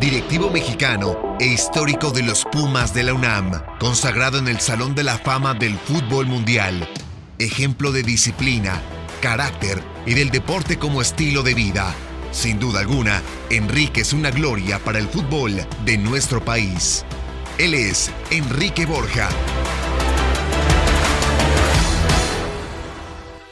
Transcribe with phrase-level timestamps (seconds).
[0.00, 3.50] directivo mexicano e histórico de los Pumas de la UNAM,
[3.80, 6.88] consagrado en el Salón de la Fama del Fútbol Mundial.
[7.38, 8.80] Ejemplo de disciplina,
[9.20, 11.92] carácter y del deporte como estilo de vida.
[12.30, 17.04] Sin duda alguna, Enrique es una gloria para el fútbol de nuestro país.
[17.58, 19.28] Él es Enrique Borja.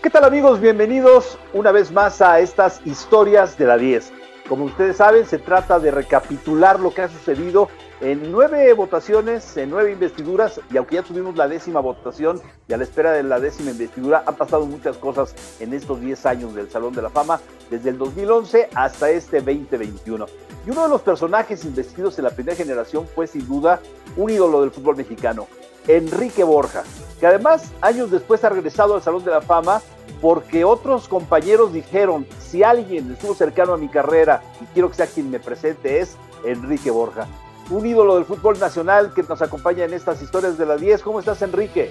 [0.01, 0.61] ¿Qué tal amigos?
[0.61, 4.18] Bienvenidos una vez más a estas historias de la 10.
[4.49, 7.69] Como ustedes saben, se trata de recapitular lo que ha sucedido
[8.01, 12.79] en nueve votaciones, en nueve investiduras, y aunque ya tuvimos la décima votación y a
[12.79, 16.71] la espera de la décima investidura, han pasado muchas cosas en estos 10 años del
[16.71, 20.25] Salón de la Fama, desde el 2011 hasta este 2021.
[20.67, 23.81] Y uno de los personajes investidos en la primera generación fue sin duda
[24.17, 25.47] un ídolo del fútbol mexicano,
[25.87, 26.85] Enrique Borja,
[27.21, 29.83] que además años después ha regresado al Salón de la Fama
[30.21, 35.07] porque otros compañeros dijeron, si alguien estuvo cercano a mi carrera y quiero que sea
[35.07, 37.27] quien me presente es Enrique Borja,
[37.71, 41.03] un ídolo del fútbol nacional que nos acompaña en estas historias de la 10.
[41.03, 41.91] ¿Cómo estás, Enrique?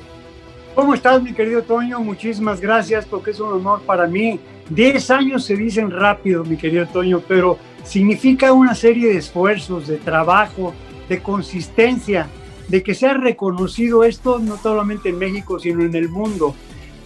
[0.75, 1.99] ¿Cómo estás, mi querido Toño?
[1.99, 4.39] Muchísimas gracias porque es un honor para mí.
[4.69, 9.97] Diez años se dicen rápido, mi querido Toño, pero significa una serie de esfuerzos, de
[9.97, 10.73] trabajo,
[11.07, 12.27] de consistencia,
[12.67, 16.53] de que sea reconocido esto no solamente en México, sino en el mundo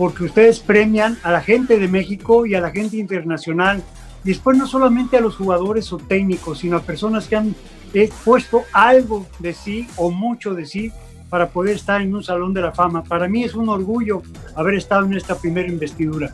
[0.02, 3.84] porque ustedes premian a la gente de México y a la gente internacional.
[4.24, 7.54] Después no solamente a los jugadores o técnicos, sino a personas que han
[8.26, 10.92] puesto algo de sí o mucho de sí
[11.30, 13.04] para poder estar en un salón de la fama.
[13.04, 14.24] Para mí es un orgullo
[14.56, 16.34] haber estado en esta primera investidura.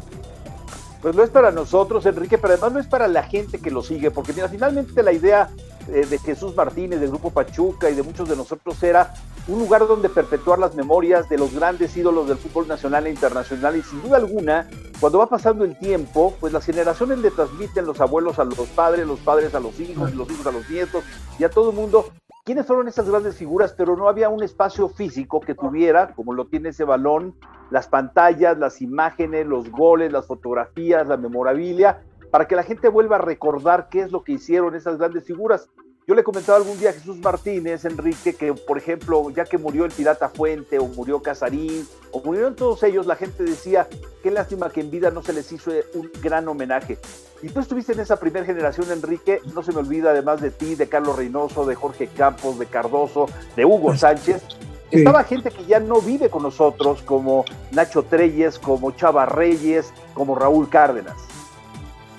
[1.02, 3.84] Pues no es para nosotros, Enrique, pero además no es para la gente que lo
[3.84, 5.50] sigue, porque mira, finalmente la idea
[5.90, 9.14] eh, de Jesús Martínez, del Grupo Pachuca y de muchos de nosotros era
[9.48, 13.78] un lugar donde perpetuar las memorias de los grandes ídolos del fútbol nacional e internacional
[13.78, 14.70] y sin duda alguna,
[15.00, 19.08] cuando va pasando el tiempo, pues las generaciones le transmiten los abuelos a los padres,
[19.08, 21.04] los padres a los hijos, los hijos a los nietos
[21.40, 22.06] y a todo el mundo.
[22.44, 23.74] ¿Quiénes fueron esas grandes figuras?
[23.78, 27.36] Pero no había un espacio físico que tuviera, como lo tiene ese balón,
[27.70, 33.18] las pantallas, las imágenes, los goles, las fotografías, la memorabilia, para que la gente vuelva
[33.18, 35.70] a recordar qué es lo que hicieron esas grandes figuras.
[36.08, 39.84] Yo le comentaba algún día a Jesús Martínez, Enrique, que por ejemplo, ya que murió
[39.84, 43.90] el Pirata Fuente o murió Casarín o murieron todos ellos, la gente decía,
[44.24, 46.98] qué lástima que en vida no se les hizo un gran homenaje.
[47.42, 50.76] Y tú estuviste en esa primera generación, Enrique, no se me olvida además de ti,
[50.76, 53.26] de Carlos Reynoso, de Jorge Campos, de Cardoso,
[53.58, 54.42] de Hugo Sánchez.
[54.90, 60.36] Estaba gente que ya no vive con nosotros, como Nacho Treyes, como Chava Reyes, como
[60.36, 61.18] Raúl Cárdenas.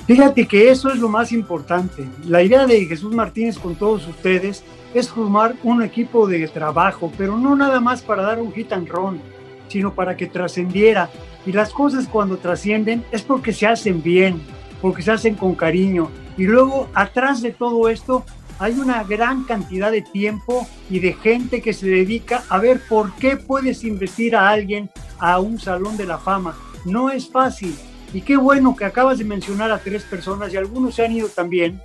[0.09, 2.09] Fíjate que eso es lo más importante.
[2.27, 4.65] La idea de Jesús Martínez con todos ustedes
[4.95, 8.89] es formar un equipo de trabajo, pero no nada más para dar un hit and
[8.89, 9.21] run,
[9.69, 11.11] sino para que trascendiera.
[11.45, 14.41] Y las cosas cuando trascienden es porque se hacen bien,
[14.81, 16.11] porque se hacen con cariño.
[16.39, 18.25] Y luego, atrás de todo esto,
[18.59, 23.13] hay una gran cantidad de tiempo y de gente que se dedica a ver por
[23.17, 24.89] qué puedes investir a alguien
[25.19, 26.57] a un salón de la fama.
[26.87, 27.77] No es fácil,
[28.13, 31.29] y qué bueno que acabas de mencionar a tres personas y algunos se han ido
[31.29, 31.81] también,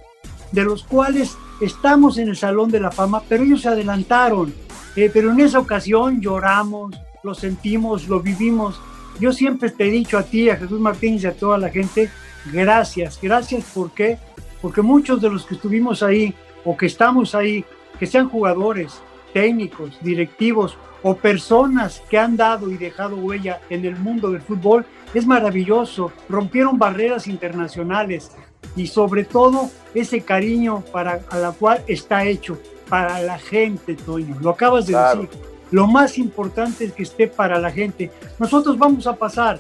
[0.51, 4.53] de los cuales estamos en el Salón de la Fama, pero ellos se adelantaron.
[4.95, 8.79] Eh, pero en esa ocasión lloramos, lo sentimos, lo vivimos.
[9.19, 12.09] Yo siempre te he dicho a ti, a Jesús Martínez y a toda la gente,
[12.51, 14.17] gracias, gracias, ¿por qué?
[14.61, 16.33] Porque muchos de los que estuvimos ahí
[16.63, 17.65] o que estamos ahí,
[17.99, 19.01] que sean jugadores,
[19.33, 24.85] técnicos, directivos o personas que han dado y dejado huella en el mundo del fútbol,
[25.13, 26.11] es maravilloso.
[26.29, 28.31] Rompieron barreras internacionales
[28.75, 32.57] y sobre todo ese cariño para a la cual está hecho
[32.89, 34.37] para la gente, Toño.
[34.39, 35.29] Lo acabas de decir.
[35.71, 38.11] Lo más importante es que esté para la gente.
[38.37, 39.59] Nosotros vamos a pasar,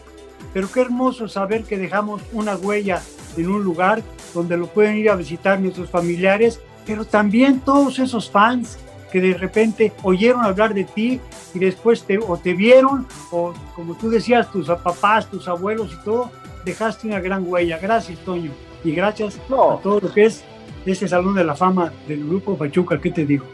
[0.53, 3.01] pero qué hermoso saber que dejamos una huella
[3.35, 4.03] en un lugar
[4.33, 8.77] donde lo pueden ir a visitar nuestros familiares, pero también todos esos fans
[9.13, 11.21] que de repente oyeron hablar de ti
[11.53, 16.03] y después te, o te vieron, o como tú decías, tus papás, tus abuelos y
[16.03, 16.31] todo,
[16.65, 17.77] dejaste una gran huella.
[17.77, 18.49] Gracias, Toño.
[18.83, 20.43] Y gracias a todo lo que es
[20.87, 23.45] ese Salón de la Fama del Grupo Pachuca, ¿qué te digo?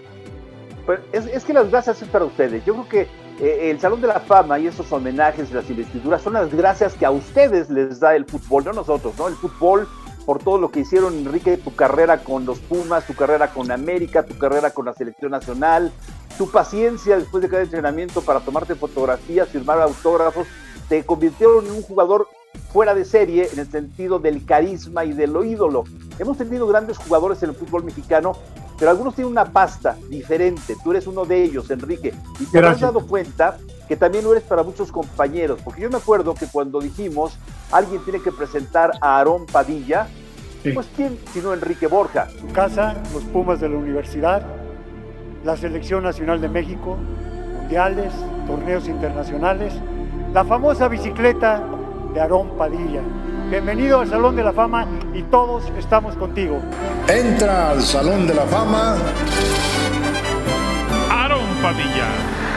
[0.86, 2.64] Pues es, que las gracias es para ustedes.
[2.64, 3.02] Yo creo que
[3.46, 7.06] eh, el Salón de la Fama y esos homenajes, las investiduras, son las gracias que
[7.06, 9.28] a ustedes les da el fútbol, no nosotros, ¿no?
[9.28, 9.90] El fútbol
[10.30, 14.22] por todo lo que hicieron, Enrique, tu carrera con los Pumas, tu carrera con América,
[14.22, 15.92] tu carrera con la selección nacional,
[16.38, 20.46] tu paciencia después de cada entrenamiento para tomarte fotografías, firmar autógrafos,
[20.88, 22.28] te convirtieron en un jugador
[22.72, 25.86] fuera de serie en el sentido del carisma y del ídolo.
[26.20, 28.34] Hemos tenido grandes jugadores en el fútbol mexicano,
[28.78, 30.78] pero algunos tienen una pasta diferente.
[30.84, 33.58] Tú eres uno de ellos, Enrique, y te has dado cuenta
[33.90, 37.40] que también lo eres para muchos compañeros, porque yo me acuerdo que cuando dijimos
[37.72, 40.08] alguien tiene que presentar a Aarón Padilla,
[40.74, 42.28] Pues quién sino Enrique Borja.
[42.40, 44.46] Su casa, los Pumas de la universidad,
[45.44, 46.98] la Selección Nacional de México,
[47.56, 48.14] mundiales,
[48.46, 49.74] torneos internacionales,
[50.34, 51.64] la famosa bicicleta
[52.14, 53.02] de Aarón Padilla.
[53.50, 56.60] Bienvenido al Salón de la Fama y todos estamos contigo.
[57.08, 58.98] Entra al Salón de la Fama.
[61.10, 62.49] Aarón Padilla.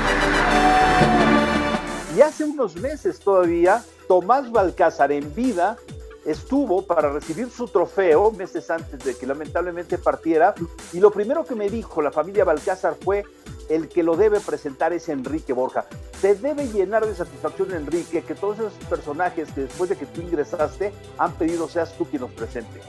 [2.16, 5.76] Y hace unos meses todavía, Tomás Balcázar en vida
[6.24, 10.54] estuvo para recibir su trofeo meses antes de que lamentablemente partiera
[10.92, 13.24] y lo primero que me dijo la familia Balcázar fue
[13.68, 15.86] el que lo debe presentar es Enrique Borja.
[16.20, 20.20] Te debe llenar de satisfacción Enrique que todos esos personajes que después de que tú
[20.20, 22.80] ingresaste han pedido seas tú quien los presente.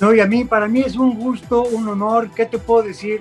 [0.00, 3.20] No, y a mí, para mí es un gusto, un honor, ¿qué te puedo decir?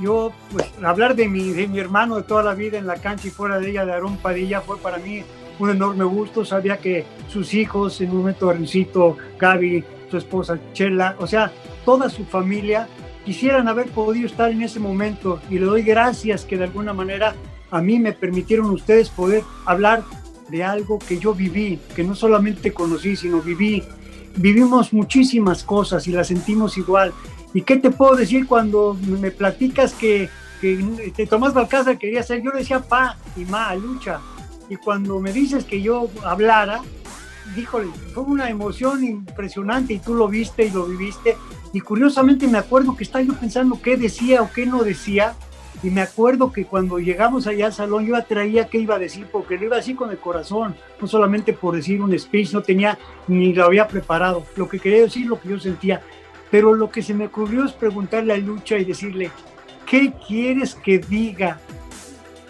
[0.00, 3.28] Yo, pues, hablar de mi, de mi hermano de toda la vida en la cancha
[3.28, 5.22] y fuera de ella, de Aarón Padilla, fue para mí
[5.58, 6.44] un enorme gusto.
[6.44, 11.52] Sabía que sus hijos, en un momento Rencito, Gaby, su esposa Chela, o sea,
[11.84, 12.88] toda su familia
[13.24, 17.34] quisieran haber podido estar en ese momento y le doy gracias que de alguna manera
[17.70, 20.02] a mí me permitieron ustedes poder hablar
[20.48, 23.84] de algo que yo viví, que no solamente conocí, sino viví.
[24.36, 27.12] Vivimos muchísimas cosas y las sentimos igual.
[27.52, 30.28] ¿Y qué te puedo decir cuando me platicas que,
[30.60, 32.42] que Tomás Balcázar quería ser?
[32.42, 34.20] Yo le decía pa y ma, lucha.
[34.68, 36.80] Y cuando me dices que yo hablara,
[37.56, 41.36] díjole, fue una emoción impresionante y tú lo viste y lo viviste.
[41.72, 45.34] Y curiosamente me acuerdo que estaba yo pensando qué decía o qué no decía.
[45.82, 49.26] Y me acuerdo que cuando llegamos allá al salón yo atraía qué iba a decir,
[49.32, 52.98] porque lo iba así con el corazón, no solamente por decir un speech, no tenía
[53.28, 54.44] ni lo había preparado.
[54.56, 56.02] Lo que quería decir, lo que yo sentía.
[56.50, 59.30] Pero lo que se me ocurrió es preguntarle a Lucha y decirle,
[59.86, 61.60] ¿qué quieres que diga?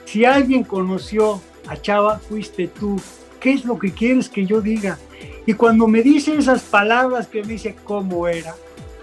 [0.07, 3.01] Si alguien conoció a Chava fuiste tú.
[3.39, 4.99] ¿Qué es lo que quieres que yo diga?
[5.47, 8.55] Y cuando me dice esas palabras que me dice cómo era.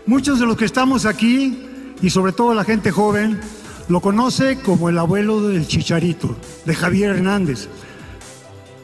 [0.05, 3.39] Muchos de los que estamos aquí, y sobre todo la gente joven,
[3.89, 6.35] lo conoce como el abuelo del Chicharito,
[6.65, 7.67] de Javier Hernández,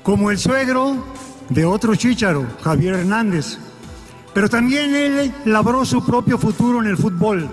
[0.01, 1.05] como el suegro
[1.49, 3.59] de otro Chicharo, Javier Hernández.
[4.33, 7.49] Pero también él labró su propio futuro en el fútbol,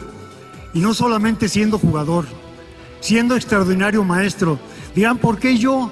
[0.72, 2.26] y no solamente siendo jugador,
[3.00, 4.58] siendo extraordinario maestro.
[4.94, 5.90] Dirán, ¿por qué yo?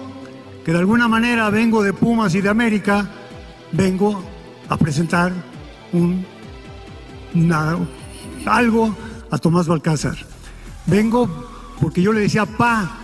[0.68, 3.08] que de alguna manera vengo de Pumas y de América,
[3.72, 4.22] vengo
[4.68, 5.32] a presentar
[5.94, 6.26] un,
[8.44, 8.94] algo
[9.30, 10.14] a Tomás Balcázar.
[10.84, 11.26] Vengo
[11.80, 12.98] porque yo le decía pa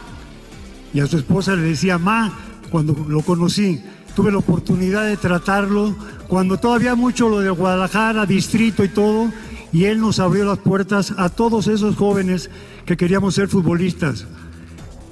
[0.93, 2.37] y a su esposa le decía ma
[2.71, 3.83] cuando lo conocí.
[4.15, 5.95] Tuve la oportunidad de tratarlo
[6.29, 9.31] cuando todavía mucho lo de Guadalajara, distrito y todo,
[9.73, 12.51] y él nos abrió las puertas a todos esos jóvenes
[12.87, 14.27] que queríamos ser futbolistas.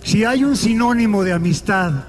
[0.04, 2.04] Si hay un sinónimo de amistad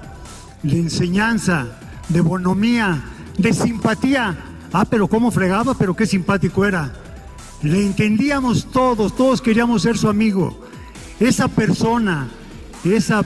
[0.64, 1.66] de enseñanza,
[2.08, 3.04] de bonomía,
[3.38, 4.36] de simpatía.
[4.72, 6.92] Ah, pero cómo fregaba, pero qué simpático era.
[7.62, 10.58] Le entendíamos todos, todos queríamos ser su amigo.
[11.20, 12.28] Esa persona,
[12.84, 13.24] esa,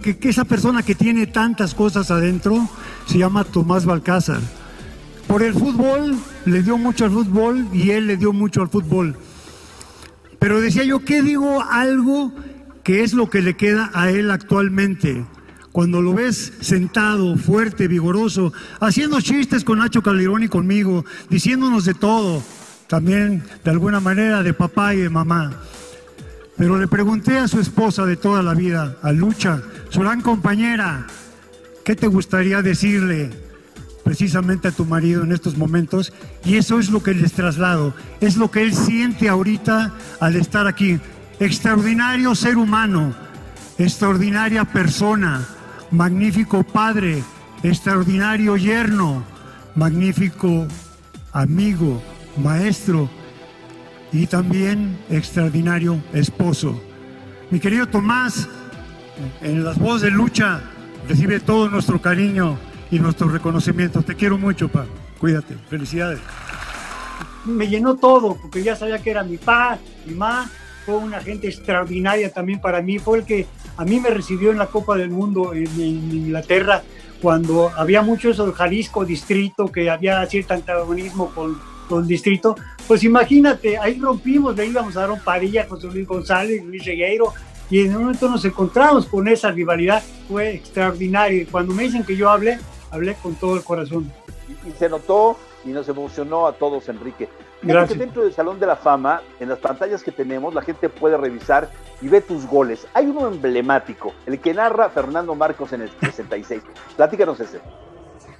[0.00, 2.68] que, esa persona que tiene tantas cosas adentro,
[3.06, 4.40] se llama Tomás Balcázar.
[5.26, 9.16] Por el fútbol, le dio mucho al fútbol y él le dio mucho al fútbol.
[10.38, 12.32] Pero decía yo, ¿qué digo algo
[12.82, 15.24] que es lo que le queda a él actualmente?
[15.72, 21.94] cuando lo ves sentado, fuerte, vigoroso, haciendo chistes con Nacho Calderón y conmigo, diciéndonos de
[21.94, 22.42] todo,
[22.88, 25.52] también de alguna manera de papá y de mamá.
[26.60, 31.06] Pero le pregunté a su esposa de toda la vida, a Lucha, su gran compañera,
[31.86, 33.30] ¿qué te gustaría decirle
[34.04, 36.12] precisamente a tu marido en estos momentos?
[36.44, 40.66] Y eso es lo que les traslado, es lo que él siente ahorita al estar
[40.66, 41.00] aquí.
[41.38, 43.14] Extraordinario ser humano,
[43.78, 45.48] extraordinaria persona,
[45.90, 47.24] magnífico padre,
[47.62, 49.24] extraordinario yerno,
[49.76, 50.68] magnífico
[51.32, 52.02] amigo,
[52.36, 53.08] maestro
[54.12, 56.80] y también extraordinario esposo.
[57.50, 58.48] Mi querido Tomás,
[59.42, 60.62] en las voces de lucha
[61.08, 62.58] recibe todo nuestro cariño
[62.90, 64.02] y nuestro reconocimiento.
[64.02, 64.86] Te quiero mucho, pa.
[65.18, 65.56] Cuídate.
[65.68, 66.20] Felicidades.
[67.44, 70.50] Me llenó todo, porque ya sabía que era mi pa, mi ma,
[70.84, 74.58] fue una gente extraordinaria también para mí, fue el que a mí me recibió en
[74.58, 76.82] la Copa del Mundo en, Inglaterra
[77.22, 81.58] cuando había mucho eso del Jalisco distrito, que había cierto antagonismo con,
[81.90, 82.54] con el distrito,
[82.86, 87.34] pues imagínate, ahí rompimos, le íbamos a dar un Padilla, José Luis González, Luis Regueiro,
[87.68, 91.42] y en un momento nos encontramos con esa rivalidad, fue extraordinario.
[91.42, 92.58] Y cuando me dicen que yo hablé,
[92.92, 94.10] hablé con todo el corazón.
[94.66, 97.28] Y se notó y nos emocionó a todos, Enrique.
[97.62, 97.98] Gracias.
[97.98, 101.70] dentro del Salón de la Fama, en las pantallas que tenemos, la gente puede revisar
[102.00, 102.86] y ve tus goles.
[102.94, 106.62] Hay uno emblemático, el que narra Fernando Marcos en el 66.
[106.96, 107.60] Platícanos ese.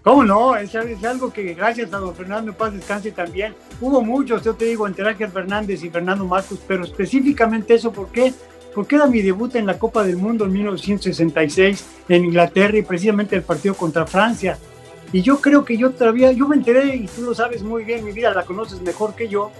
[0.03, 0.57] ¿Cómo no?
[0.57, 3.55] Es, algo que gracias a don Fernando Paz Descanse también.
[3.81, 8.09] Hubo muchos, yo te digo, entre Ángel Fernández y Fernando Marcos, pero específicamente eso, ¿por
[8.09, 8.33] qué?
[8.75, 13.37] Porque era mi debut en la Copa del Mundo en 1966 en Inglaterra y precisamente
[13.37, 14.59] el partido contra Francia.
[15.13, 18.05] Y yo creo que yo todavía, yo me enteré, y tú lo sabes muy bien,
[18.05, 19.51] mi vida la conoces mejor que yo,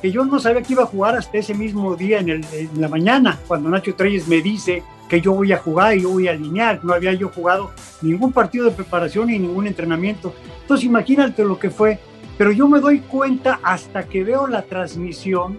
[0.00, 2.88] que yo no sabía que iba a jugar hasta ese mismo día en, en la
[2.88, 6.30] mañana, cuando Nacho Treyes me dice que yo voy a jugar y yo voy a
[6.30, 6.82] alinear.
[6.84, 10.32] No había yo jugado ningún partido de preparación ni ningún entrenamiento.
[10.62, 11.98] Entonces imagínate lo que fue.
[12.38, 15.58] Pero yo me doy cuenta hasta que veo la transmisión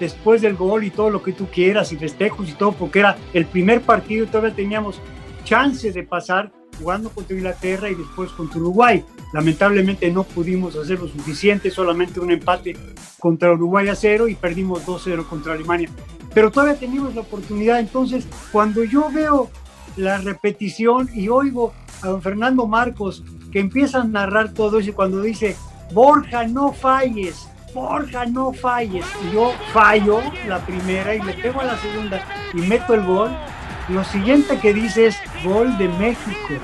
[0.00, 3.16] después del gol y todo lo que tú quieras y festejos y todo, porque era
[3.32, 5.00] el primer partido y todavía teníamos
[5.44, 9.04] chance de pasar jugando contra Inglaterra y después contra Uruguay.
[9.32, 12.76] Lamentablemente no pudimos hacer lo suficiente, solamente un empate
[13.18, 15.88] contra Uruguay a cero y perdimos 2-0 contra Alemania
[16.34, 17.80] pero todavía teníamos la oportunidad.
[17.80, 19.50] Entonces, cuando yo veo
[19.96, 21.72] la repetición y oigo
[22.02, 23.22] a don Fernando Marcos
[23.52, 25.56] que empieza a narrar todo eso y cuando dice,
[25.92, 31.64] Borja, no falles, Borja, no falles, y yo fallo la primera y le pego a
[31.64, 33.30] la segunda y meto el gol,
[33.88, 36.54] lo siguiente que dice es gol de México,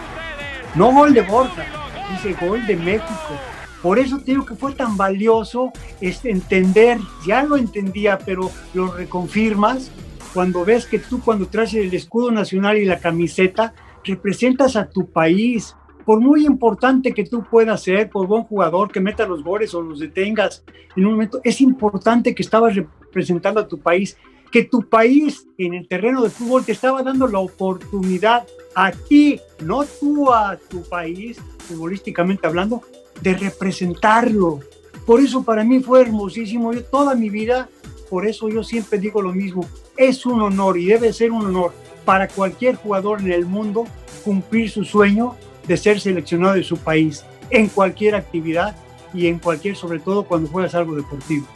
[0.75, 1.64] no gol de Borja,
[2.12, 3.35] dice gol de México.
[3.83, 8.92] Por eso te digo que fue tan valioso este, entender, ya lo entendía, pero lo
[8.92, 9.90] reconfirmas
[10.37, 15.06] cuando ves que tú cuando traes el escudo nacional y la camiseta, representas a tu
[15.06, 15.75] país.
[16.04, 19.80] Por muy importante que tú puedas ser, por buen jugador, que meta los goles o
[19.80, 20.62] los detengas
[20.95, 24.16] en un momento, es importante que estabas representando a tu país,
[24.52, 29.40] que tu país en el terreno de fútbol te estaba dando la oportunidad a ti,
[29.64, 32.83] no tú a tu país, futbolísticamente hablando,
[33.20, 34.61] de representarlo.
[35.06, 36.73] Por eso para mí fue hermosísimo.
[36.73, 37.68] Yo toda mi vida,
[38.11, 41.73] por eso yo siempre digo lo mismo, es un honor y debe ser un honor
[42.04, 43.87] para cualquier jugador en el mundo
[44.25, 48.76] cumplir su sueño de ser seleccionado de su país en cualquier actividad
[49.12, 51.46] y en cualquier, sobre todo cuando juegas algo deportivo.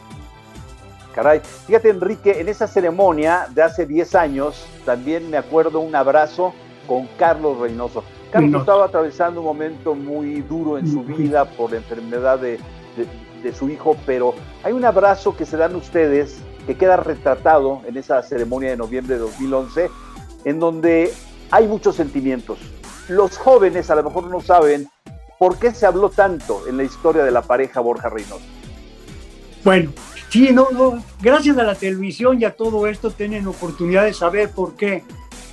[1.13, 6.53] Caray, fíjate Enrique, en esa ceremonia de hace 10 años también me acuerdo un abrazo
[6.87, 8.03] con Carlos Reynoso.
[8.31, 12.59] Carlos estaba atravesando un momento muy duro en su vida por la enfermedad de,
[13.53, 14.33] su hijo, pero
[14.63, 19.15] hay un abrazo que se dan ustedes que queda retratado en esa ceremonia de noviembre
[19.15, 19.89] de 2011,
[20.45, 21.11] en donde
[21.49, 22.59] hay muchos sentimientos.
[23.09, 24.87] Los jóvenes a lo mejor no saben
[25.39, 28.45] por qué se habló tanto en la historia de la pareja Borja Reynoso.
[29.63, 29.91] Bueno,
[30.29, 34.51] sí, no, no, gracias a la televisión y a todo esto tienen oportunidad de saber
[34.51, 35.03] por qué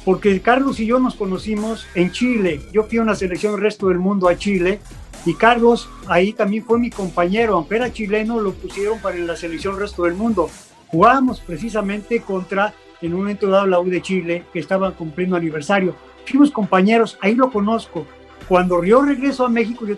[0.09, 2.63] porque Carlos y yo nos conocimos en Chile.
[2.73, 4.81] Yo fui a una selección del resto del mundo a Chile
[5.27, 9.75] y Carlos ahí también fue mi compañero, aunque era chileno, lo pusieron para la selección
[9.75, 10.49] del resto del mundo.
[10.87, 12.73] Jugábamos precisamente contra,
[13.03, 15.95] en un momento dado, la U de Chile, que estaba cumpliendo aniversario.
[16.25, 18.07] Fuimos compañeros, ahí lo conozco.
[18.49, 19.95] Cuando yo regreso a México, yo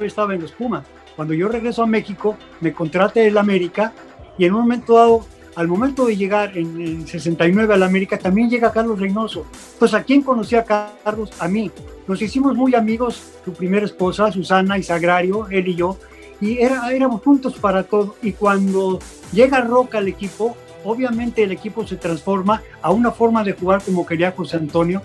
[0.00, 0.84] estaba en los Pumas.
[1.14, 3.92] Cuando yo regreso a México, me contraté el América
[4.36, 8.48] y en un momento dado al momento de llegar en, 69 a la América, también
[8.48, 9.46] llega Carlos Reynoso.
[9.78, 11.30] Pues a quién conocía a Carlos?
[11.38, 11.70] A mí.
[12.06, 15.98] Nos hicimos muy amigos, su primera esposa, Susana y Sagrario, él y yo,
[16.40, 18.16] y era, éramos juntos para todo.
[18.22, 18.98] Y cuando
[19.32, 24.06] llega Roca al equipo, obviamente el equipo se transforma a una forma de jugar como
[24.06, 25.02] quería José Antonio,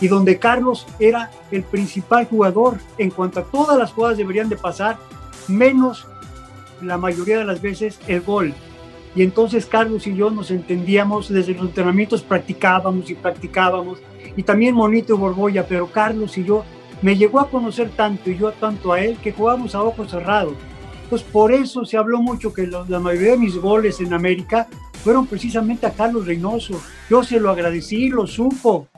[0.00, 4.56] y donde Carlos era el principal jugador en cuanto a todas las jugadas deberían de
[4.56, 4.98] pasar,
[5.46, 6.08] menos
[6.80, 8.52] la mayoría de las veces el gol.
[9.14, 13.98] Y entonces Carlos y yo nos entendíamos, desde los entrenamientos practicábamos y practicábamos,
[14.36, 16.64] y también Monito y Borbolla, pero Carlos y yo
[17.02, 20.54] me llegó a conocer tanto y yo tanto a él que jugábamos a ojos cerrados.
[21.04, 24.68] Entonces por eso se habló mucho que la mayoría de mis goles en América
[25.04, 26.80] fueron precisamente a Carlos Reynoso.
[27.10, 28.88] Yo se lo agradecí, lo supo,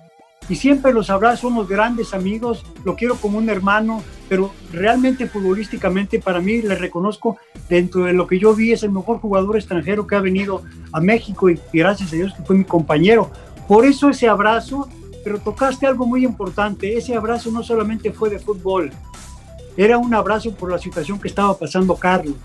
[0.48, 6.18] y siempre los sabrá, somos grandes amigos, lo quiero como un hermano, pero realmente futbolísticamente
[6.18, 10.06] para mí le reconozco dentro de lo que yo vi es el mejor jugador extranjero
[10.06, 13.30] que ha venido a México y, gracias a Dios que fue mi compañero.
[13.66, 14.88] Por eso ese abrazo,
[15.24, 18.90] pero tocaste algo muy importante, ese abrazo no solamente fue de fútbol,
[19.76, 22.36] era un abrazo por la situación que estaba pasando Carlos,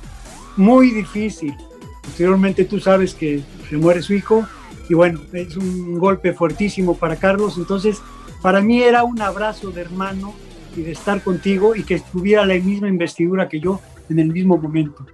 [0.55, 1.53] muy difícil.
[2.01, 4.47] Posteriormente tú sabes que se muere su hijo,
[4.89, 7.57] y bueno, es un golpe fuertísimo para Carlos.
[7.57, 8.01] Entonces,
[8.41, 10.33] para mí era un abrazo de hermano
[10.75, 13.79] y de estar contigo y que estuviera la misma investidura que yo
[14.09, 15.05] en el mismo momento.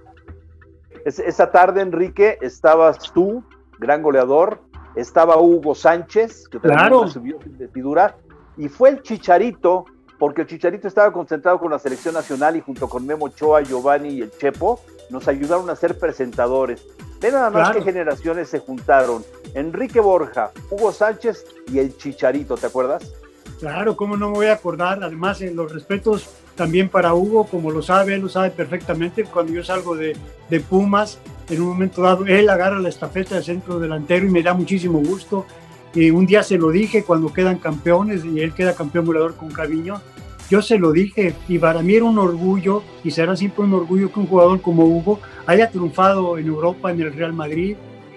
[1.04, 3.44] esa tarde, Enrique, estabas tú,
[3.78, 4.62] gran goleador,
[4.96, 8.16] estaba Hugo Sánchez, que también subió su investidura,
[8.56, 9.84] y fue el Chicharito,
[10.18, 14.08] porque el Chicharito estaba concentrado con la selección nacional y junto con Memo Ochoa, Giovanni
[14.08, 14.80] y el Chepo,
[15.10, 16.82] nos ayudaron a ser presentadores.
[17.20, 19.24] Ve nada más qué generaciones se juntaron.
[19.54, 23.12] Enrique Borja, Hugo Sánchez y el Chicharito, ¿te acuerdas?
[23.58, 25.02] Claro, cómo no me voy a acordar.
[25.02, 29.52] Además, en los respetos también para Hugo, como lo sabe, él lo sabe perfectamente, cuando
[29.52, 30.16] yo salgo de,
[30.50, 31.18] de Pumas,
[31.48, 34.98] en un momento dado, él agarra la estafeta de centro delantero y me da muchísimo
[34.98, 35.46] gusto.
[35.94, 39.50] Y un día se lo dije cuando quedan campeones y él queda campeón volador con
[39.50, 40.00] Caviño.
[40.48, 44.12] Yo se lo dije y para mí era un orgullo y será siempre un orgullo
[44.12, 47.76] que un jugador como Hugo haya triunfado en Europa, en el Real Madrid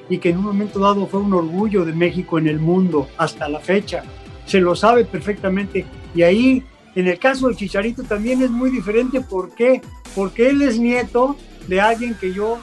[0.09, 3.49] y que en un momento dado fue un orgullo de México en el mundo hasta
[3.49, 4.03] la fecha.
[4.45, 6.63] Se lo sabe perfectamente y ahí
[6.95, 9.21] en el caso del Chicharito también es muy diferente.
[9.21, 9.81] ¿Por qué?
[10.15, 11.35] Porque él es nieto
[11.67, 12.57] de alguien que yo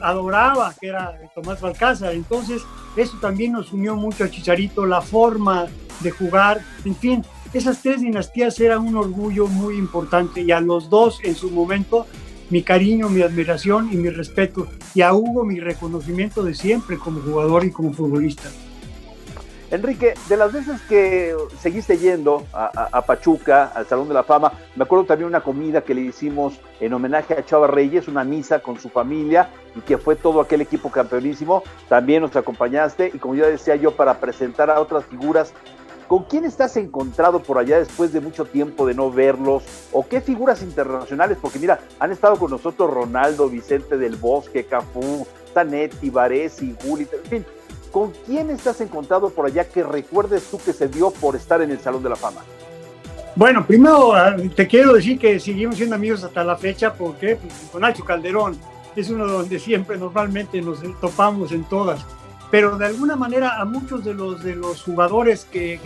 [0.00, 2.14] adoraba, que era Tomás Balcázar.
[2.14, 2.62] Entonces,
[2.96, 5.66] eso también nos unió mucho a Chicharito, la forma
[6.00, 10.88] de jugar, en fin, esas tres dinastías eran un orgullo muy importante y a los
[10.88, 12.06] dos en su momento
[12.50, 17.20] mi cariño, mi admiración y mi respeto y a Hugo mi reconocimiento de siempre como
[17.20, 18.48] jugador y como futbolista.
[19.72, 24.84] Enrique, de las veces que seguiste yendo a, Pachuca, al Salón de la Fama, me
[24.84, 28.78] acuerdo también una comida que le hicimos en homenaje a Chava Reyes, una misa con
[28.78, 31.62] su familia y que fue todo aquel equipo campeonísimo.
[31.88, 35.54] También nos acompañaste y como ya decía yo, para presentar a otras figuras.
[36.12, 39.62] ¿Con quién estás encontrado por allá después de mucho tiempo de no verlos?
[39.92, 41.38] ¿O qué figuras internacionales?
[41.40, 47.30] Porque mira, han estado con nosotros Ronaldo, Vicente del Bosque, Cafú, Zanetti, Varesi, Gulli, en
[47.30, 47.46] fin
[47.90, 51.70] ¿Con quién estás encontrado por allá que recuerdes tú que se dio por estar en
[51.70, 52.42] el Salón de la Fama?
[53.34, 57.54] Bueno, primero ah, te quiero decir que seguimos siendo amigos hasta la fecha porque pues,
[57.72, 58.58] con Nacho Calderón
[58.94, 62.04] es uno donde siempre normalmente nos topamos en todas.
[62.52, 65.80] Pero de alguna manera a muchos de los, de los jugadores que,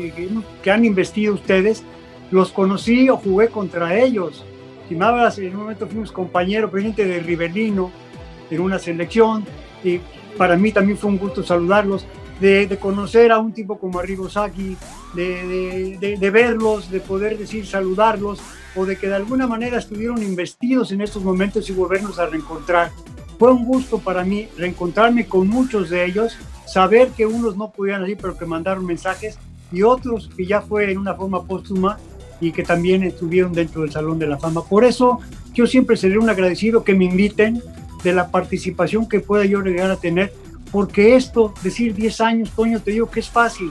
[0.65, 1.85] que, han investido ustedes,
[2.33, 4.45] los conocí o jugué contra ellos.
[4.89, 7.93] Si me hablas, en un momento fuimos compañeros, presidente de Rivelino
[8.51, 9.45] en una selección,
[9.85, 10.01] y
[10.37, 12.05] para mí también fue un gusto saludarlos,
[12.41, 14.77] de, conocer a un tipo como Arrigo Saki,
[15.15, 18.41] de, de, verlos, de poder decir saludarlos,
[18.75, 22.91] o de que de alguna manera estuvieron investidos en estos momentos y volvernos a reencontrar.
[23.38, 28.09] Fue un gusto para mí reencontrarme con muchos de ellos, saber que unos no podían
[28.09, 29.38] ir, pero que mandaron mensajes,
[29.72, 31.99] y otros que ya fue en una forma póstuma
[32.40, 34.62] y que también estuvieron dentro del Salón de la Fama.
[34.64, 35.20] Por eso
[35.53, 37.62] yo siempre seré un agradecido que me inviten,
[38.03, 40.33] de la participación que pueda yo llegar a tener,
[40.70, 43.70] porque esto, decir 10 años, Toño, te digo que es fácil,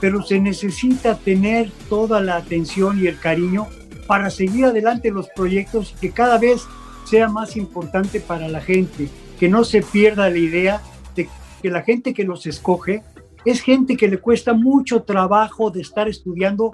[0.00, 3.66] pero se necesita tener toda la atención y el cariño
[4.06, 6.62] para seguir adelante los proyectos que cada vez
[7.04, 10.82] sea más importante para la gente, que no se pierda la idea
[11.14, 11.28] de
[11.62, 13.02] que la gente que los escoge
[13.44, 16.72] es gente que le cuesta mucho trabajo de estar estudiando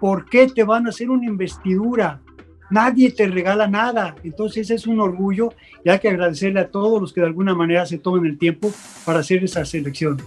[0.00, 2.20] por qué te van a hacer una investidura,
[2.70, 4.14] nadie te regala nada.
[4.22, 5.52] Entonces es un orgullo
[5.84, 8.70] y hay que agradecerle a todos los que de alguna manera se tomen el tiempo
[9.04, 10.18] para hacer esa selección.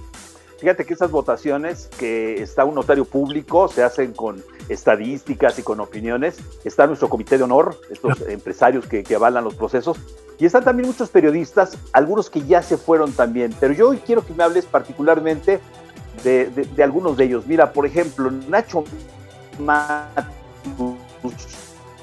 [0.63, 5.81] Fíjate que esas votaciones que está un notario público se hacen con estadísticas y con
[5.81, 6.37] opiniones.
[6.63, 9.97] Está nuestro comité de honor, estos empresarios que, avalan los procesos.
[10.39, 13.53] Y están también muchos periodistas, algunos que ya se fueron también.
[13.59, 15.59] Pero yo hoy quiero que me hables particularmente
[16.23, 17.45] de, de algunos de ellos.
[17.45, 18.85] Mira, por ejemplo, Nacho
[19.59, 20.95] Matus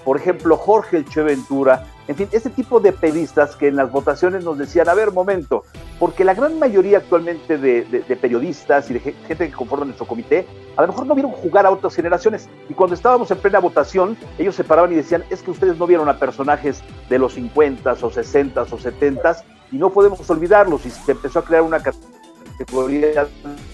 [0.04, 3.92] por ejemplo, Jorge El Che Ventura, en fin, ese tipo de periodistas que en las
[3.92, 5.62] votaciones nos decían, a ver, momento,
[6.00, 7.84] porque la gran mayoría actualmente de,
[8.20, 10.44] periodistas y de gente que conforma nuestro comité,
[10.76, 12.48] a lo mejor no vieron jugar a otras generaciones.
[12.68, 15.86] Y cuando estábamos en plena votación, ellos se paraban y decían, es que ustedes no
[15.86, 20.84] vieron a personajes de los 50 o 60 o 70 y no podemos olvidarlos.
[20.86, 23.28] Y se empezó a crear una categoría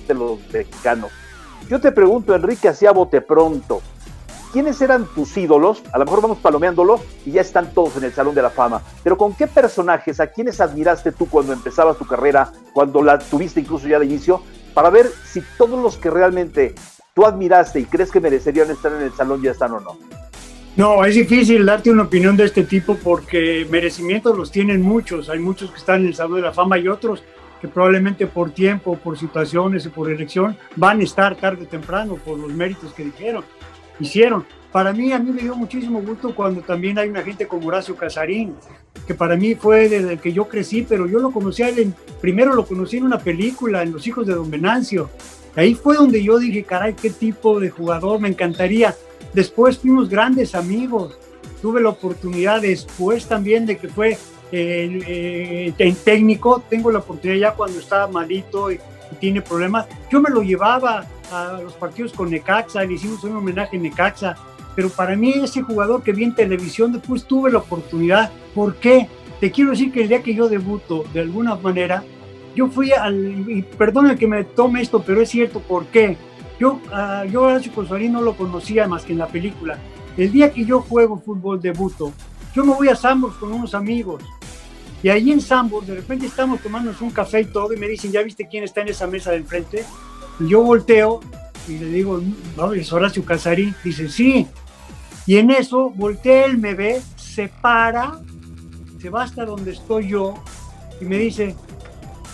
[0.07, 1.11] de los mexicanos.
[1.71, 3.81] Yo te pregunto, Enrique, hacía bote pronto,
[4.57, 5.83] ¿quiénes eran tus ídolos?
[5.93, 8.81] A lo mejor vamos palomeándolo y ya están todos en el Salón de la Fama.
[9.05, 13.61] Pero ¿con qué personajes, a quiénes admiraste tú cuando empezabas tu carrera, cuando la tuviste
[13.61, 14.41] incluso ya de inicio,
[14.73, 16.75] para ver si todos los que realmente
[17.13, 19.99] tú admiraste y crees que merecerían estar en el salón ya están o no?
[20.75, 25.29] No, es difícil darte una opinión de este tipo porque merecimientos los tienen muchos.
[25.29, 27.23] Hay muchos que están en el Salón de la Fama y otros
[27.61, 32.17] que probablemente por tiempo, por situaciones y por elección van a estar tarde o temprano
[32.17, 33.45] por los méritos que dijeron
[34.01, 34.45] hicieron.
[34.73, 37.97] Para mí, a mí me dio muchísimo gusto cuando también hay una gente como Horacio
[37.97, 38.55] Casarín,
[39.07, 42.55] que para mí fue desde que yo crecí, pero yo lo conocí a él, primero
[42.55, 45.09] lo conocí en una película, en Los Hijos de Don Venancio.
[45.55, 48.95] Ahí fue donde yo dije, caray, qué tipo de jugador, me encantaría.
[49.33, 51.19] Después fuimos grandes amigos.
[51.63, 54.19] Tuve la oportunidad después también de que fue
[54.53, 58.79] eh, eh, en técnico, tengo la oportunidad ya cuando estaba malito y
[59.19, 59.87] tiene problemas.
[60.11, 64.37] Yo me lo llevaba a los partidos con Necaxa, le hicimos un homenaje a Necaxa,
[64.75, 68.31] pero para mí ese jugador que vi en televisión, después tuve la oportunidad.
[68.55, 69.09] ¿Por qué?
[69.41, 72.05] Te quiero decir que el día que yo debuto, de alguna manera,
[72.55, 76.17] yo fui al, y perdona que me tome esto, pero es cierto, ¿por qué?
[76.59, 77.73] Yo, uh, yo Horacio
[78.11, 79.79] no lo conocía más que en la película,
[80.17, 82.13] El día que yo juego fútbol debuto,
[82.55, 84.23] yo me voy a Sambors con unos amigos.
[85.03, 88.11] Y ahí en Sambors, de repente estamos tomándonos un café y todo, y me dicen,
[88.11, 89.85] ¿ya viste quién está en esa mesa del frente?
[90.41, 91.21] Y yo volteo
[91.69, 92.21] y le digo,
[92.75, 93.75] es Horacio Casarín.
[93.83, 94.47] Dice, sí.
[95.27, 98.21] Y en eso voltea él, me ve, se para,
[99.01, 100.35] se va hasta donde estoy yo
[101.01, 101.57] y me dice,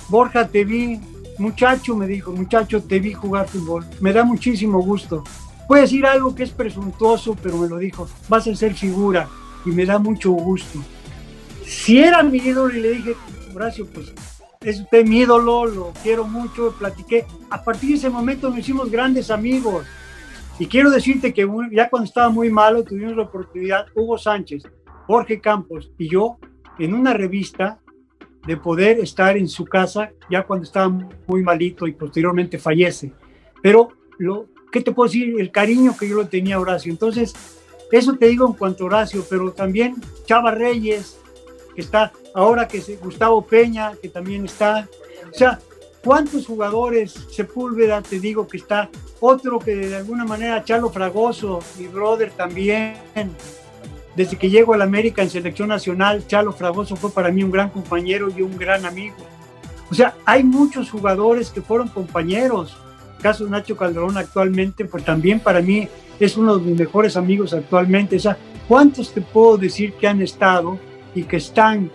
[0.09, 1.01] Borja, te vi,
[1.39, 3.87] muchacho, me dijo, muchacho, te vi jugar fútbol.
[4.01, 5.25] Me da muchísimo gusto.
[5.67, 9.29] Puede decir algo que es presuntuoso, pero me lo dijo, vas a ser figura
[9.65, 10.81] y me da mucho gusto.
[11.65, 13.17] Si era mi ídolo y le dije,
[13.55, 14.13] Horacio, pues
[14.65, 17.27] es usted mi ídolo, lo quiero mucho, platiqué.
[17.51, 19.87] A partir de ese momento nos hicimos grandes amigos.
[20.59, 24.63] Y quiero decirte que ya cuando estaba muy malo tuvimos la oportunidad, Hugo Sánchez,
[25.07, 26.39] Jorge Campos y yo,
[26.79, 27.81] en una revista,
[28.47, 30.89] de poder estar en su casa ya cuando estaba
[31.27, 33.13] muy malito y posteriormente fallece.
[33.63, 35.41] Pero, lo, ¿qué te puedo decir?
[35.41, 36.91] El cariño que yo lo tenía a Horacio.
[36.91, 37.35] Entonces,
[37.93, 39.97] eso te digo en cuanto a Horacio, pero también
[40.27, 41.21] Chava Reyes,
[41.75, 44.89] que está ahora que es Gustavo Peña, que también está.
[45.31, 45.59] O sea,
[46.05, 47.13] ¿cuántos jugadores?
[47.31, 48.89] Sepúlveda, te digo que está.
[49.21, 52.97] Otro que de alguna manera, Chalo Fragoso, mi brother también.
[54.17, 57.51] Desde que llego a la América en selección nacional, Chalo Fragoso fue para mí un
[57.51, 59.17] gran compañero y un gran amigo.
[59.91, 62.77] O sea, hay muchos jugadores que fueron compañeros.
[63.17, 67.17] El caso de Nacho Calderón actualmente, pues también para mí es uno de mis mejores
[67.17, 68.17] amigos actualmente.
[68.17, 68.37] O sea,
[68.69, 70.79] ¿cuántos te puedo decir que han estado
[71.15, 71.91] y que están?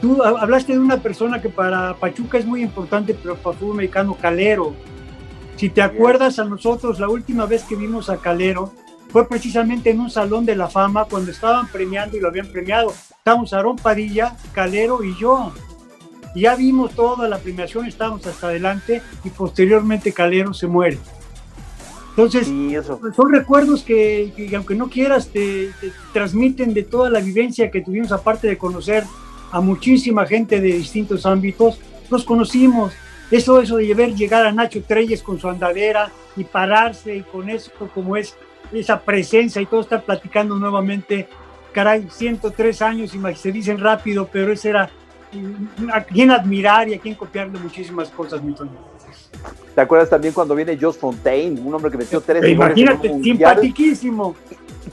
[0.00, 4.16] Tú hablaste de una persona que para Pachuca es muy importante, pero para fútbol mexicano,
[4.20, 4.74] Calero.
[5.56, 8.72] Si te acuerdas a nosotros, la última vez que vimos a Calero,
[9.10, 12.90] fue precisamente en un salón de la fama cuando estaban premiando y lo habían premiado.
[12.90, 15.52] Estábamos Aarón Padilla, Calero y yo.
[16.34, 20.98] ya vimos toda la premiación, estábamos hasta adelante y posteriormente Calero se muere.
[22.16, 22.46] Entonces,
[23.16, 25.70] son recuerdos que, aunque no quieras, te,
[26.12, 29.04] transmiten de toda la vivencia que tuvimos, aparte de conocer
[29.50, 32.92] a muchísima gente de distintos ámbitos, nos conocimos.
[33.30, 37.48] Eso, eso de llevar, llegar a Nacho Treyes con su andadera y pararse y con
[37.48, 38.36] eso como es
[38.72, 41.28] esa presencia y todo estar platicando nuevamente.
[41.72, 44.90] Caray, 103 años y se dicen rápido, pero ese era
[45.94, 48.54] a quien admirar y a quien copiarle muchísimas cosas, mi
[49.74, 54.34] ¿Te acuerdas también cuando viene Jos Fontaine, un hombre que metió tres Imagínate, simpatiquísimo.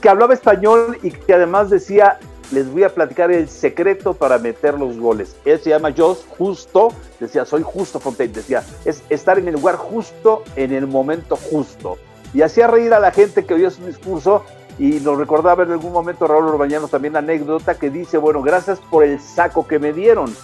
[0.00, 2.18] Que hablaba español y que además decía,
[2.52, 5.36] les voy a platicar el secreto para meter los goles.
[5.44, 9.76] Él se llama Jos Justo, decía, soy Justo Fontaine, decía, es estar en el lugar
[9.76, 11.98] justo, en el momento justo
[12.32, 14.44] y hacía reír a la gente que oía su discurso
[14.78, 18.78] y nos recordaba en algún momento Raúl Urbañano también la anécdota que dice, bueno, gracias
[18.90, 20.34] por el saco que me dieron.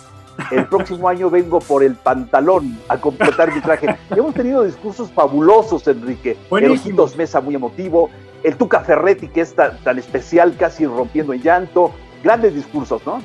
[0.50, 3.96] El próximo año vengo por el pantalón a completar mi traje.
[4.10, 6.36] Hemos tenido discursos fabulosos, Enrique.
[6.50, 8.10] Erojitos Mesa muy emotivo,
[8.42, 11.92] el Tuca Ferretti que es tan, tan especial, casi rompiendo en llanto.
[12.22, 13.20] Grandes discursos, ¿no?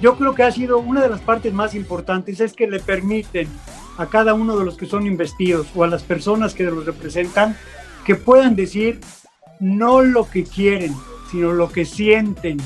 [0.00, 3.48] Yo creo que ha sido una de las partes más importantes, es que le permiten
[3.98, 7.56] a cada uno de los que son investidos o a las personas que los representan
[8.04, 9.00] que puedan decir
[9.60, 10.94] no lo que quieren,
[11.30, 12.58] sino lo que sienten.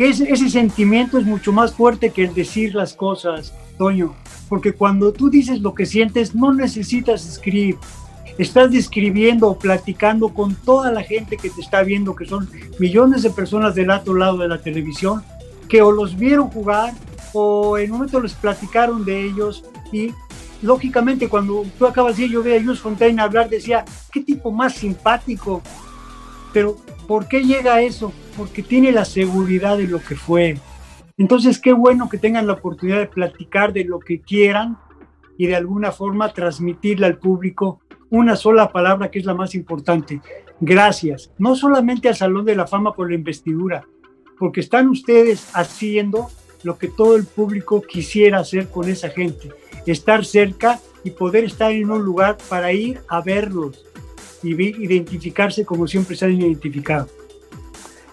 [0.00, 4.14] Que ese, sentimiento es mucho más fuerte que el decir las cosas, Toño,
[4.48, 7.76] porque cuando tú dices lo que sientes no necesitas escribir.
[8.38, 13.24] Estás describiendo o platicando con toda la gente que te está viendo, que son millones
[13.24, 15.22] de personas del otro lado de la televisión,
[15.68, 16.94] que o los vieron jugar
[17.34, 20.14] o en un momento les platicaron de ellos y
[20.62, 24.50] lógicamente cuando tú acabas de decir, yo veía a Jus Fontaine hablar, decía, qué tipo
[24.50, 25.60] más simpático.
[26.54, 26.78] Pero,
[27.10, 28.12] ¿por qué llega eso?
[28.36, 30.58] Porque tiene la seguridad de lo que fue.
[31.18, 34.78] Entonces, qué bueno que tengan la oportunidad de platicar de lo que quieran
[35.36, 40.20] y de alguna forma transmitirle al público una sola palabra que es la más importante.
[40.60, 41.32] Gracias.
[41.36, 43.84] No solamente al Salón de la Fama por la investidura,
[44.38, 46.28] porque están ustedes haciendo
[46.62, 49.50] lo que todo el público quisiera hacer con esa gente
[49.84, 53.84] estar cerca y poder estar en un lugar para ir a verlos
[54.42, 57.08] y identificarse como siempre se han identificado.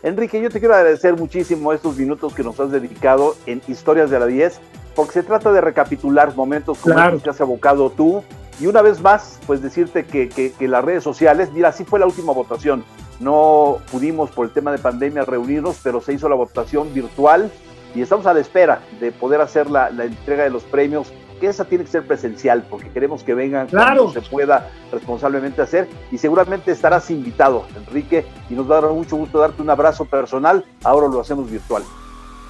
[0.03, 4.19] Enrique, yo te quiero agradecer muchísimo estos minutos que nos has dedicado en Historias de
[4.19, 4.59] la 10,
[4.95, 8.23] porque se trata de recapitular momentos como los que has abocado tú.
[8.59, 11.99] Y una vez más, pues decirte que, que, que, las redes sociales, mira, así fue
[11.99, 12.83] la última votación.
[13.19, 17.51] No pudimos por el tema de pandemia reunirnos, pero se hizo la votación virtual
[17.93, 21.47] y estamos a la espera de poder hacer la, la entrega de los premios que
[21.47, 24.11] esa tiene que ser presencial, porque queremos que vengan claro.
[24.11, 25.87] se pueda responsablemente hacer.
[26.11, 30.05] Y seguramente estarás invitado, Enrique, y nos va a dar mucho gusto darte un abrazo
[30.05, 30.65] personal.
[30.83, 31.83] Ahora lo hacemos virtual.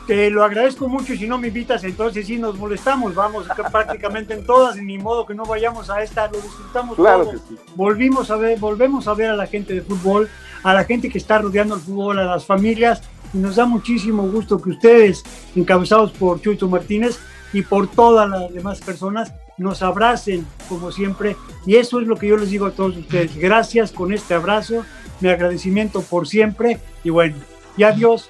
[0.07, 3.13] te lo agradezco mucho y si no me invitas, entonces sí nos molestamos.
[3.13, 7.31] Vamos prácticamente en todas, ni modo que no vayamos a esta, lo disfrutamos claro
[7.75, 10.29] Volvimos a ver, volvemos a ver a la gente de fútbol,
[10.63, 13.01] a la gente que está rodeando el fútbol, a las familias,
[13.33, 15.23] y nos da muchísimo gusto que ustedes,
[15.55, 17.19] encabezados por Chucho Martínez
[17.53, 21.35] y por todas las demás personas, nos abracen como siempre.
[21.65, 23.35] Y eso es lo que yo les digo a todos ustedes.
[23.35, 24.85] Gracias con este abrazo,
[25.19, 27.35] mi agradecimiento por siempre y bueno,
[27.75, 28.29] y adiós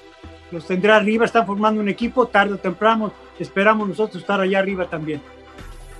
[0.50, 4.88] los tendrá arriba, están formando un equipo, tarde o temprano esperamos nosotros estar allá arriba
[4.88, 5.20] también.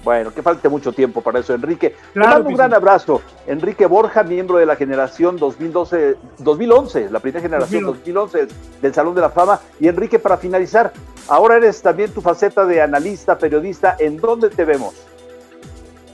[0.09, 1.94] Bueno, que falte mucho tiempo para eso, Enrique.
[2.14, 3.21] Te mando un gran abrazo.
[3.47, 8.49] Enrique Borja, miembro de la generación 2012, 2011, la primera generación 2011
[8.81, 9.61] del Salón de la Fama.
[9.79, 10.94] Y Enrique, para finalizar,
[11.29, 13.97] ahora eres también tu faceta de analista, periodista.
[13.99, 14.94] ¿En dónde te vemos?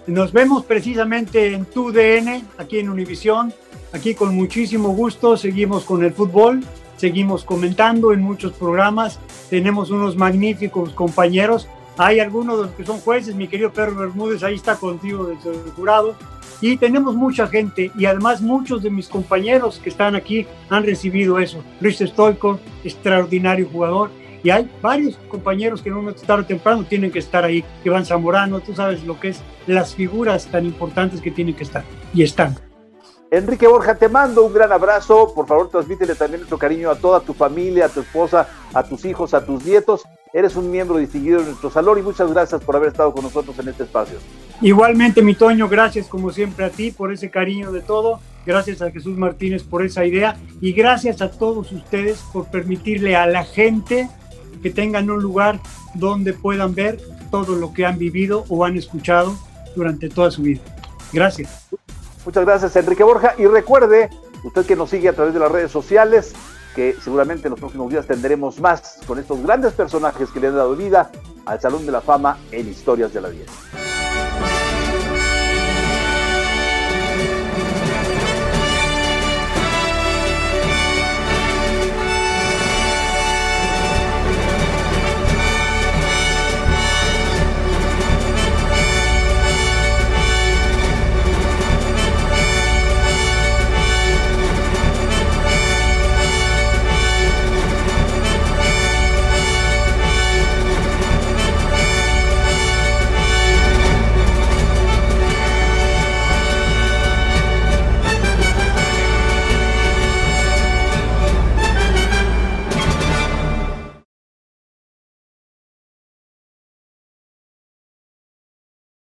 [0.09, 3.55] Nos vemos precisamente en tu DN, aquí en Univisión.
[3.93, 6.65] Aquí con muchísimo gusto seguimos con el fútbol
[6.97, 9.19] seguimos comentando en muchos programas,
[9.51, 14.43] tenemos unos magníficos compañeros, hay algunos de los que son jueces, mi querido Pedro Bermúdez,
[14.43, 15.39] ahí está contigo del
[15.77, 16.15] jurado,
[16.61, 21.39] y tenemos mucha gente y además muchos de mis compañeros que están aquí han recibido
[21.39, 21.63] eso.
[21.81, 24.11] Luis Stoico, extraordinario jugador,
[24.43, 27.65] y hay varios compañeros que en un tarde o temprano tienen que estar ahí.
[27.83, 31.83] Iván Zamorano, tú sabes lo que es las figuras tan importantes que tienen que estar
[32.13, 32.55] y están.
[33.37, 35.33] Enrique Borja, te mando un gran abrazo.
[35.35, 39.05] Por favor, transmítele también nuestro cariño a toda tu familia, a tu esposa, a tus
[39.05, 40.05] hijos, a tus nietos.
[40.33, 43.59] Eres un miembro distinguido de nuestro salón y muchas gracias por haber estado con nosotros
[43.59, 44.19] en este espacio.
[44.61, 48.21] Igualmente, mi Toño, gracias como siempre a ti por ese cariño de todo.
[48.47, 53.27] Gracias a Jesús Martínez por esa idea y gracias a todos ustedes por permitirle a
[53.27, 54.09] la gente
[54.63, 55.59] que tengan un lugar
[55.95, 57.01] donde puedan ver
[57.33, 59.37] todo lo que han vivido o han escuchado
[59.75, 60.61] durante toda su vida.
[61.13, 61.69] Gracias.
[62.25, 63.35] Muchas gracias, Enrique Borja.
[63.39, 64.11] Y recuerde,
[64.43, 66.33] usted que nos sigue a través de las redes sociales,
[66.75, 70.57] que seguramente en los próximos días tendremos más con estos grandes personajes que le han
[70.57, 71.11] dado vida
[71.45, 73.47] al Salón de la Fama en Historias de la Vida.